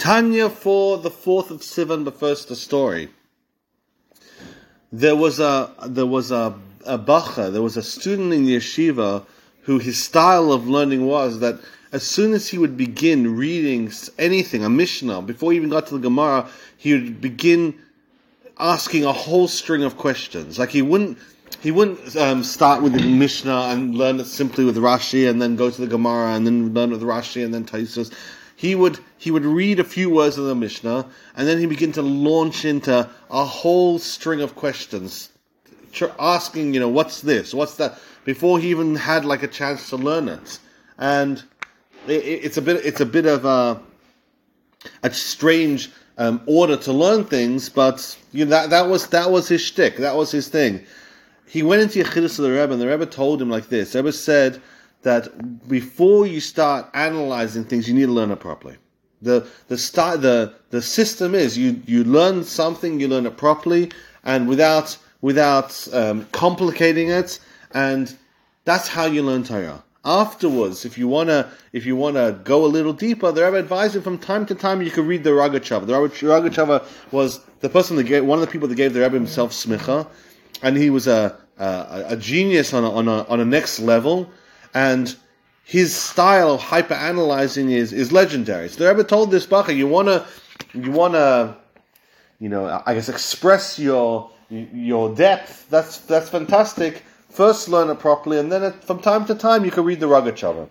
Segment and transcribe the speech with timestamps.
[0.00, 3.10] Tanya for the fourth of Sivan, but first the story.
[4.90, 9.26] There was a there was a a bacha, there was a student in yeshiva
[9.64, 11.60] who his style of learning was that
[11.92, 15.94] as soon as he would begin reading anything, a Mishnah, before he even got to
[15.98, 16.48] the Gemara,
[16.78, 17.78] he would begin
[18.58, 20.58] asking a whole string of questions.
[20.58, 21.18] Like he wouldn't
[21.60, 25.56] he wouldn't um, start with the Mishnah and learn it simply with Rashi and then
[25.56, 28.10] go to the Gemara and then learn with Rashi and then Taisus
[28.60, 31.92] he would he would read a few words of the Mishnah, and then he begin
[31.92, 35.30] to launch into a whole string of questions,
[36.18, 39.96] asking, you know, what's this, what's that, before he even had like a chance to
[39.96, 40.58] learn it,
[40.98, 41.42] and
[42.06, 43.80] it, it's a bit it's a bit of a
[45.02, 49.48] a strange um, order to learn things, but you know that that was that was
[49.48, 50.84] his shtick, that was his thing.
[51.46, 53.92] He went into Yechidus of the Rebbe, and the Rebbe told him like this.
[53.92, 54.60] The Rebbe said
[55.02, 58.76] that before you start analyzing things, you need to learn it properly.
[59.22, 63.90] The the start the the system is you you learn something, you learn it properly,
[64.24, 67.38] and without without um, complicating it,
[67.72, 68.14] and
[68.64, 69.82] that's how you learn Torah.
[70.02, 74.16] Afterwards, if you wanna if you wanna go a little deeper, the Rebbe advised from
[74.16, 75.86] time to time you could read the Rogatchover.
[75.86, 79.14] The Rogatchover was the person that gave one of the people that gave the Rebbe
[79.14, 80.06] himself smicha,
[80.62, 84.30] and he was a a, a genius on a, on a on a next level
[84.74, 85.14] and
[85.64, 88.68] his style of hyper analyzing is is legendary.
[88.68, 90.26] So the Rebbe told this bacha, you wanna
[90.74, 91.56] you wanna
[92.38, 95.68] you know I guess express your your depth.
[95.70, 97.04] That's that's fantastic.
[97.30, 100.68] First learn it properly, and then from time to time you can read the Rogatchover.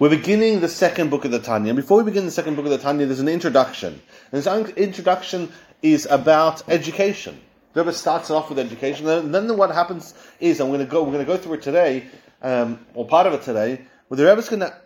[0.00, 1.70] We're beginning the second book of the Tanya.
[1.70, 4.02] And before we begin the second book of the Tanya, there's an introduction.
[4.32, 5.52] And this introduction
[5.82, 7.40] is about education.
[7.74, 11.04] The Rebbe starts off with education, and then what happens is, I'm going to go.
[11.04, 12.06] We're going to go through it today
[12.44, 14.76] um, or part of it today, where the Rebbe is going to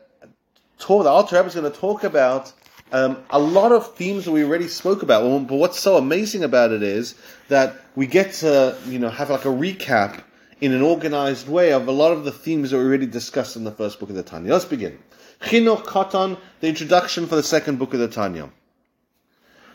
[0.79, 2.53] talk, the Alter Rebbe is going to talk about
[2.93, 5.49] um, a lot of themes that we already spoke about.
[5.49, 7.17] But what's so amazing about it is
[7.49, 10.23] that we get to, you know, have like a recap
[10.61, 13.65] in an organized way of a lot of the themes that we already discussed in
[13.65, 14.53] the first book of the Tanya.
[14.53, 14.99] Let's begin.
[15.41, 18.51] Chinuch Katan, the introduction for the second book of the Tanya.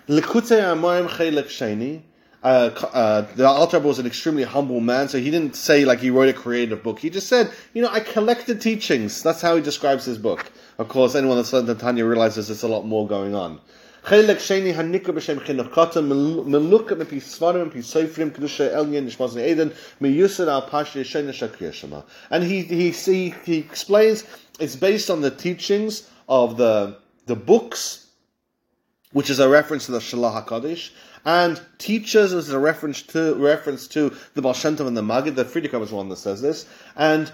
[0.07, 2.01] Likutei Amorim Chelik Sheni,
[2.43, 5.99] uh, uh, the Alter Rebbe was an extremely humble man, so he didn't say like
[5.99, 6.99] he wrote a creative book.
[6.99, 9.23] He just said, you know, I collected teachings.
[9.23, 10.51] That's how he describes his book.
[10.77, 13.61] Of course, anyone that's learned the Tanya realizes there's a lot more going on.
[22.29, 24.25] And he, he, he, he explains
[24.59, 28.02] it's based on the teachings of the, the books
[29.13, 30.91] which is a reference to the Shalah HaKadosh,
[31.25, 35.35] and teachers is a reference to reference to the Baal and the Magid.
[35.35, 36.65] The Frierdiker was one that says this,
[36.95, 37.31] and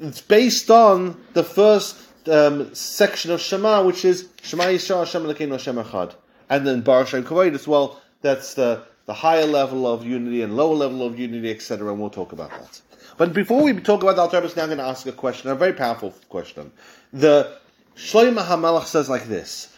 [0.00, 1.96] it's based on the first
[2.28, 6.14] um, section of Shema, which is Shema Yisrael Hashem Elokeinu Hashem Echad,
[6.48, 8.00] and then Baruch Shem Kavod as well.
[8.22, 11.90] That's the the higher level of unity and lower level of unity, etc.
[11.90, 12.82] And we'll talk about that.
[13.16, 15.50] But before we talk about the Alter Rebbe, now I'm going to ask a question,
[15.50, 16.70] a very powerful question.
[17.12, 17.58] The
[17.96, 19.74] Shlomo HaMelech says like this.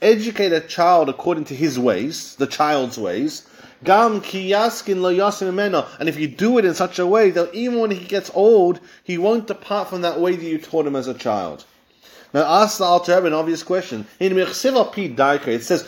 [0.00, 3.46] Educate a child according to his ways, the child's ways.
[3.84, 7.90] Gam kiyaskin lo And if you do it in such a way that even when
[7.90, 11.14] he gets old, he won't depart from that way that you taught him as a
[11.14, 11.64] child.
[12.32, 14.06] Now, ask the Alter Rebbe an obvious question.
[14.18, 15.86] In it says,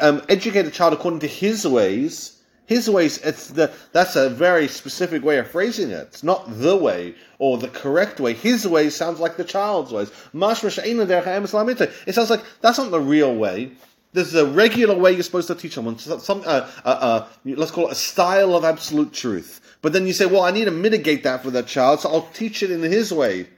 [0.00, 2.33] um, educate a child according to his ways.
[2.66, 6.08] His ways, it's the, that's a very specific way of phrasing it.
[6.08, 8.32] It's not the way or the correct way.
[8.32, 10.10] His way sounds like the child's ways.
[10.32, 13.72] It sounds like that's not the real way.
[14.14, 15.98] There's a regular way you're supposed to teach someone.
[15.98, 19.60] Some, uh, uh, uh, let's call it a style of absolute truth.
[19.82, 22.28] But then you say, well, I need to mitigate that for that child, so I'll
[22.32, 23.48] teach it in his way.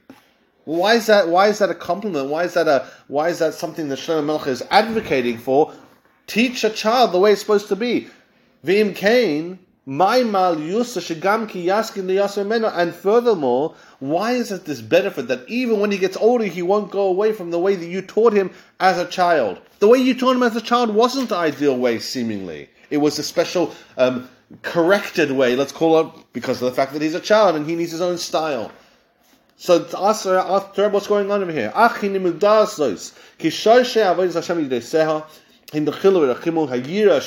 [0.65, 1.29] Why is that?
[1.29, 2.29] Why is that a compliment?
[2.29, 2.87] Why is that a?
[3.07, 5.71] Why is that something that Shlomo Melech is advocating for?
[6.25, 8.09] Teach a child the way it's supposed to be.
[8.65, 12.67] V'im kain, my mal ki yaskin meno.
[12.67, 16.91] And furthermore, why is it this benefit that even when he gets older, he won't
[16.91, 19.59] go away from the way that you taught him as a child?
[19.79, 22.69] The way you taught him as a child wasn't the ideal way, seemingly.
[22.89, 24.27] It was a special, um,
[24.61, 27.75] corrected way, let's call it, because of the fact that he's a child and he
[27.75, 28.71] needs his own style.
[29.57, 31.71] So to ask, ask what's going on over here
[35.73, 37.21] in the chilur achimul hayira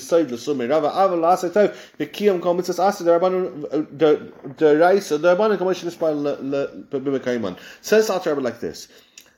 [0.00, 4.08] said the sumer rava aval lasa tov the kiyam kol mitzvahs asa the rabbanon the
[4.08, 8.88] uh, the raisa the rabbanon commission is by b'mekayman says Alter like this.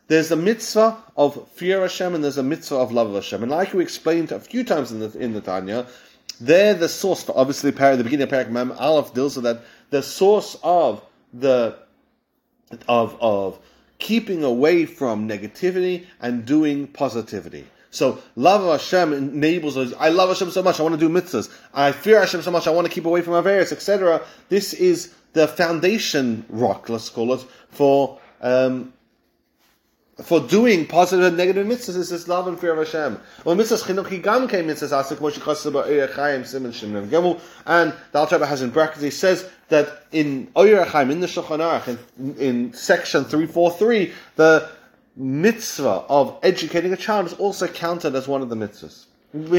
[0.07, 3.43] There's a mitzvah of fear Hashem and there's a mitzvah of love of Hashem.
[3.43, 5.87] And like we explained a few times in the in the Tanya
[6.41, 10.03] they're the source for obviously the beginning of Parak Mem Aleph deals with that the
[10.03, 11.01] source of
[11.33, 11.79] the
[12.89, 13.59] of of
[13.99, 17.67] keeping away from negativity and doing positivity.
[17.95, 19.93] So love of Hashem enables us.
[19.99, 20.81] I love Hashem so much.
[20.81, 21.49] I want to do mitzvahs.
[21.73, 22.67] I fear Hashem so much.
[22.67, 24.21] I want to keep away from avarice, etc.
[24.49, 28.93] This is the foundation rock, let's call it, for um,
[30.23, 33.21] for doing positive and negative mitzvahs is this love and fear of Hashem.
[33.45, 37.95] Well, mitzvahs chinuch gam came mitzvahs asik moshe chassid ba Chaim Simon Shimon Gimel, and
[38.11, 39.03] the Alter has in brackets.
[39.03, 44.13] He says that in Oyer in the Shulchan Aruch in, in section three four three
[44.37, 44.69] the
[45.17, 49.05] mitzvah of educating a child is also counted as one of the mitzvahs.
[49.35, 49.51] In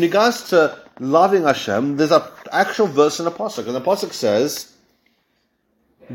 [0.00, 4.71] regards to loving Hashem, there's an actual verse in the Pasuk, and the Pasuk says,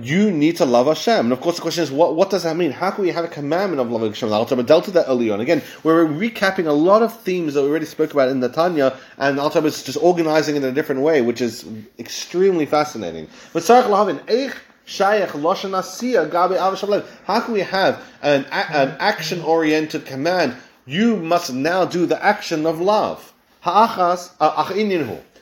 [0.01, 1.27] you need to love Hashem.
[1.27, 2.71] And of course, the question is, what, what does that mean?
[2.71, 4.31] How can we have a commandment of loving Hashem?
[4.31, 5.41] Al dealt with that earlier on.
[5.41, 8.97] Again, we're recapping a lot of themes that we already spoke about in the Tanya,
[9.17, 11.65] and Al is just organizing it in a different way, which is
[11.97, 13.27] extremely fascinating.
[13.53, 14.55] But Sarach Lahavin, Eich
[14.85, 17.05] Shayach Loshan Asiya Gabi Avashavlev.
[17.25, 20.55] how can we have an, an action oriented command?
[20.85, 23.33] You must now do the action of love.
[23.65, 24.13] Uh,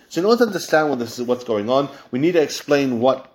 [0.10, 3.00] so, in order to understand what this is, what's going on, we need to explain
[3.00, 3.35] what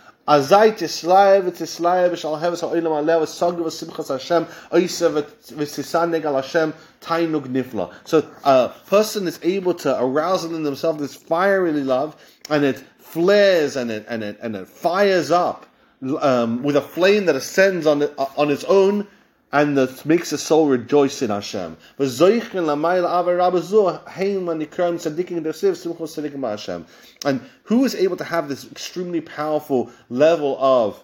[0.31, 6.73] Azay Tishlaev, Tishlaev, shall have us ha'olam alev, sogav simchas Hashem, oisev v'tisan negal Hashem,
[7.01, 7.93] tainug nifla.
[8.05, 12.15] So a person is able to arouse in themselves this fiery love,
[12.49, 15.65] and it flares and it, and it, and it fires up
[16.21, 19.07] um, with a flame that ascends on, it, on its own,
[19.51, 21.77] and that makes the soul rejoice in Hashem.
[27.25, 31.03] And who is able to have this extremely powerful level of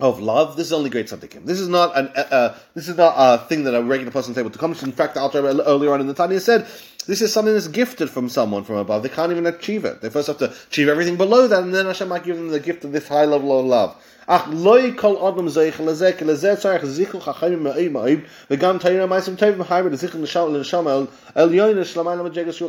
[0.00, 0.56] of love?
[0.56, 1.44] This is only great tzaddikim.
[1.44, 4.32] This is not an uh, uh, this is not a thing that a regular person
[4.32, 4.82] is able to accomplish.
[4.82, 6.66] In fact, the earlier on in the Tanya said
[7.07, 9.03] this is something that's gifted from someone from above.
[9.03, 10.01] They can't even achieve it.
[10.01, 12.59] They first have to achieve everything below that, and then Hashem might give them the
[12.59, 13.95] gift of this high level of love.
[14.27, 18.19] אך לא כל אדם זייך לזה, כי לזה צריך זיכר חכמים מאוד מאוד,
[18.51, 20.85] וגם תאיר המעשים טובים חייב לזיכר לנשם
[21.35, 22.61] עליון שלמה למג'גס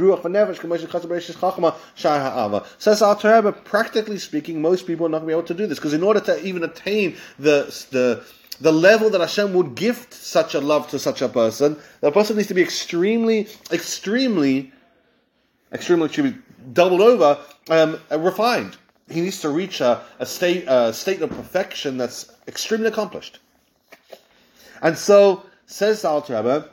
[0.00, 2.58] רוח ונפש, כמו שכתוב ברשת חכמה, שער האהבה.
[2.80, 5.66] Says Alter Rebbe, practically speaking, most people are not going to be able to do
[5.66, 8.20] this, because in order to even attain the, the,
[8.59, 12.35] the level that Hashem would gift such a love to such a person, that person
[12.35, 14.71] needs to be extremely, extremely,
[15.71, 16.41] extremely, should
[16.73, 17.37] doubled over,
[17.69, 18.77] um, refined
[19.09, 23.39] he needs to reach a, a state a state of perfection that's extremely accomplished.
[24.81, 26.69] And so says the Alter Rebbe,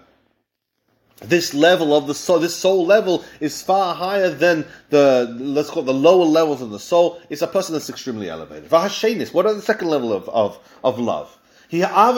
[1.20, 5.82] this level of the soul, this soul level is far higher than the let's call
[5.82, 7.20] it the lower levels of the soul.
[7.30, 8.68] It's a person that's extremely elevated.
[8.68, 11.38] Vahashenis, what are the second level of, of, of love?
[11.72, 12.12] Now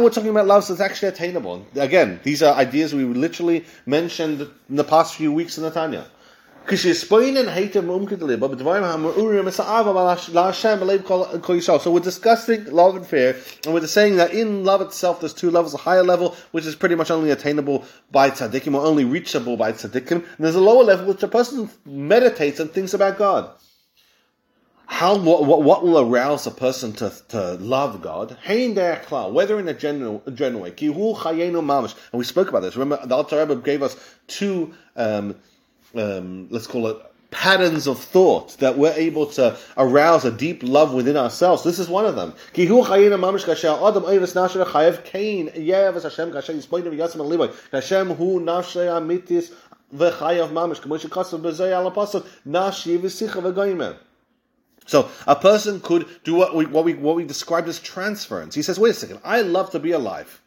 [0.00, 1.66] we're talking about love that's actually attainable.
[1.74, 6.06] Again, these are ideas we literally mentioned in the past few weeks in the Tanya.
[6.70, 6.74] So
[11.90, 15.72] we're discussing love and fear, and we're saying that in love itself, there's two levels:
[15.72, 19.72] a higher level, which is pretty much only attainable by tzaddikim, or only reachable by
[19.72, 23.48] tzaddikim, and there's a lower level, which a person meditates and thinks about God.
[24.90, 28.36] How what, what will arouse a person to, to love God?
[29.32, 32.74] Whether in a general, general way, and we spoke about this.
[32.74, 34.74] Remember, the Alter Rebbe gave us two.
[34.96, 35.36] Um,
[35.94, 36.96] um, let's call it
[37.30, 41.62] patterns of thought that we're able to arouse a deep love within ourselves.
[41.62, 42.32] This is one of them.
[54.88, 58.54] So a person could do what we, what we, what we described as transference.
[58.54, 60.40] He says, wait a second, I love to be alive.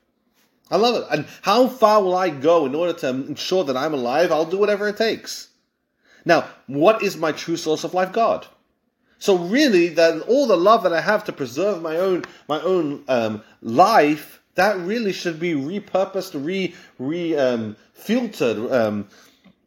[0.72, 1.08] I love it.
[1.12, 4.32] And how far will I go in order to ensure that I'm alive?
[4.32, 5.50] I'll do whatever it takes.
[6.26, 8.14] Now, what is my true source of life?
[8.14, 8.48] God.
[9.20, 13.04] So really, that all the love that I have to preserve my own my own
[13.08, 19.08] um, life, that really should be repurposed, re re um, filtered, um,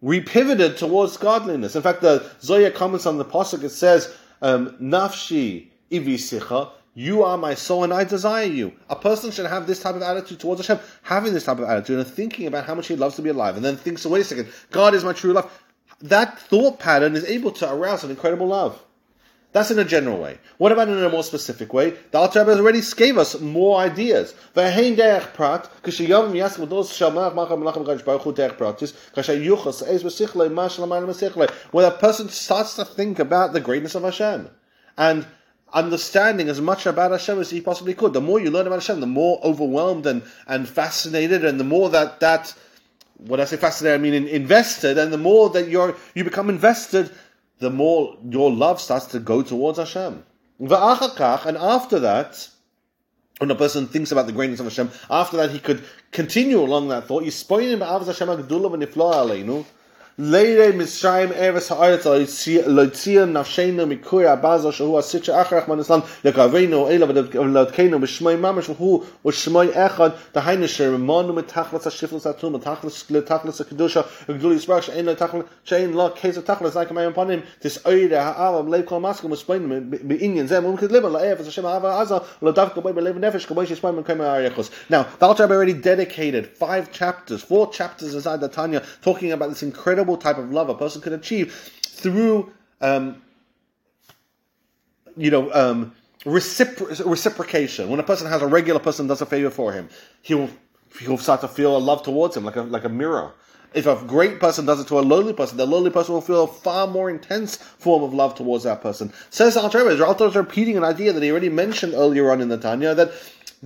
[0.02, 1.76] repivoted towards godliness.
[1.76, 3.62] In fact, the Zohar comments on the pasuk.
[3.62, 4.12] It says,
[4.44, 8.72] Um, "Nafshi ivisicha." You are my soul and I desire you.
[8.88, 11.98] A person should have this type of attitude towards Hashem, having this type of attitude
[11.98, 14.24] and thinking about how much he loves to be alive, and then thinks, wait a
[14.24, 15.50] second, God is my true love.
[16.02, 18.80] That thought pattern is able to arouse an incredible love.
[19.54, 20.38] That's in a general way.
[20.58, 21.90] What about in a more specific way?
[22.10, 24.34] The Alter Rebbe already gave us more ideas.
[24.52, 24.72] When a
[31.92, 34.50] person starts to think about the greatness of Hashem
[34.98, 35.26] and
[35.72, 38.98] understanding as much about Hashem as he possibly could, the more you learn about Hashem,
[38.98, 42.52] the more overwhelmed and, and fascinated, and the more that that
[43.18, 47.12] when I say fascinated, I mean invested, and the more that you're you become invested
[47.58, 50.24] the more your love starts to go towards Hashem.
[50.58, 52.48] And after that,
[53.38, 55.82] when a person thinks about the greatness of Hashem, after that he could
[56.12, 57.24] continue along that thought.
[60.16, 67.98] Leire Mitzrayim Eretz Haaretz Loitzia Nafsheinu Mikuri Abazo Shahu Asitcha Acharach Manislan Lekavenu Ela V'Lodkeinu
[67.98, 74.84] B'Shmoi Mamash V'Hu V'Shmoi Echad Tahainu Sherimonu Mitachlas HaShiflas Atum Mitachlas Letachlas HaKedusha V'Gdul Yisbarach
[74.84, 76.36] She'en Letachlas She'en Lo Kez
[76.76, 81.38] Like Amayim Panim Tis Oire Ha'alam Lev Kol Maskum V'Shmoin B'Inyan Zem V'Mkid Liba La'ev
[81.38, 86.46] V'Shem Ha'ava Aza L'Dav Kaboy B'Lev Nefesh Kaboy Shishmoin M'Kayim Ha'ariachos Now, Alter already dedicated
[86.46, 90.68] five chapters, four chapters inside the Tanya, talking about this incredible incredible type of love
[90.68, 93.22] a person can achieve through, um,
[95.16, 95.94] you know, um,
[96.24, 97.88] recipro- reciprocation.
[97.88, 99.88] When a person has a regular person does a favor for him,
[100.22, 100.48] he'll
[101.00, 103.32] he'll start to feel a love towards him, like a like a mirror.
[103.74, 106.44] If a great person does it to a lowly person, the lowly person will feel
[106.44, 109.12] a far more intense form of love towards that person.
[109.30, 112.94] Says Alter is repeating an idea that he already mentioned earlier on in the Tanya
[112.94, 113.10] that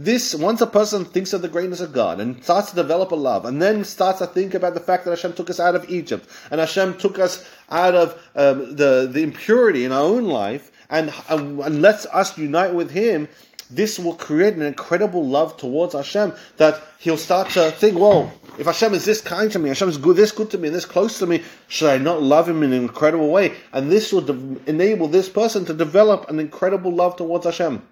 [0.05, 3.17] this once a person thinks of the greatness of God and starts to develop a
[3.17, 5.91] love, and then starts to think about the fact that Hashem took us out of
[5.91, 10.71] Egypt and Hashem took us out of um, the the impurity in our own life,
[10.89, 13.29] and, and, and lets us unite with Him.
[13.71, 18.67] This will create an incredible love towards Hashem that he'll start to think, well, if
[18.67, 20.87] Hashem is this kind to me, Hashem is good, this good to me, and this
[20.87, 23.57] close to me, should I not love Him in an incredible way?
[23.73, 27.83] And this will de- enable this person to develop an incredible love towards Hashem.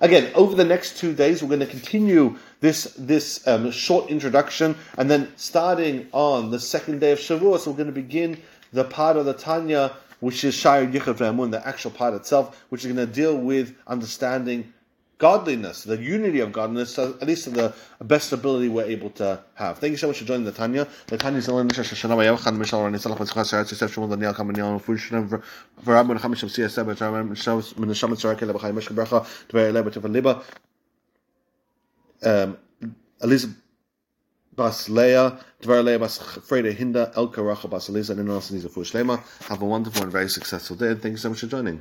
[0.00, 4.76] Again, over the next two days, we're going to continue this this um, short introduction,
[4.96, 8.40] and then starting on the second day of Shavuos, we're going to begin
[8.72, 12.92] the part of the Tanya, which is Yichud Ve'amun, the actual part itself, which is
[12.92, 14.72] going to deal with understanding
[15.18, 19.78] godliness, the unity of godliness, at least to the best ability we're able to have.
[19.78, 20.86] Thank you so much for joining the Tanya.
[21.08, 24.32] The Tanya is only Nisha Shana Bayavchan Mishal Rani Salach Mitzchah Sarat Yosef Shmuel Daniel
[25.84, 29.68] Varab Ben Chamish of CSM Betaram Shav Min Shamat Sarak Ele B'Chai Meshka Bracha Dvei
[29.68, 30.42] Ele B'Tev Liba
[32.22, 32.56] um,
[33.22, 33.56] Elizabeth
[34.54, 38.64] Bas Leah, Dvar Leah Bas Freda Hinda, Elka Racha Bas Eliza, and anyone else needs
[38.64, 41.46] a full Have a wonderful and very successful day, and thank you so much for
[41.46, 41.80] joining.